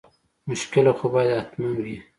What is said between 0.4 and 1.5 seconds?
مشکله خو باید